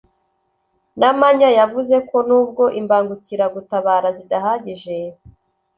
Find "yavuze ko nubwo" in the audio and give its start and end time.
1.59-2.63